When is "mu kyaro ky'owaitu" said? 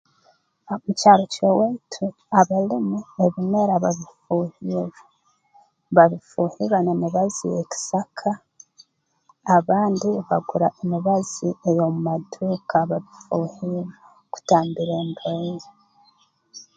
0.85-2.05